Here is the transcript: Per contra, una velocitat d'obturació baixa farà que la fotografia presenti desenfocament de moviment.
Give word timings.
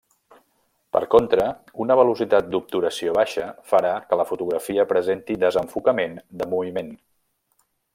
Per 0.95 1.01
contra, 1.15 1.45
una 1.85 1.97
velocitat 1.99 2.49
d'obturació 2.55 3.15
baixa 3.19 3.47
farà 3.75 3.95
que 4.09 4.21
la 4.23 4.29
fotografia 4.33 4.89
presenti 4.95 5.41
desenfocament 5.49 6.21
de 6.43 6.53
moviment. 6.57 6.95